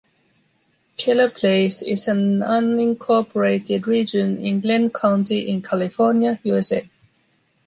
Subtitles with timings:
[0.97, 6.89] Keller Place is an unincorporated region in Glenn County, in California, USA.